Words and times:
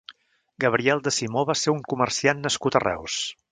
Gabriel 0.63 1.03
de 1.09 1.13
Simó 1.17 1.45
va 1.51 1.57
ser 1.65 1.75
un 1.75 1.85
comerciant 1.93 2.43
nascut 2.49 2.79
a 2.81 2.85
Reus. 2.89 3.23